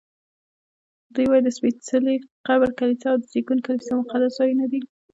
[1.13, 2.15] دوی وایي د سپېڅلي
[2.47, 4.81] قبر کلیسا او د زېږون کلیسا مقدس ځایونه دي.